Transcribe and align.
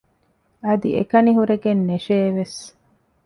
އަދި 0.65 0.89
އެކަނި 0.97 1.31
ހުރެގެން 1.37 1.81
ނެށޭވެސް 1.89 2.57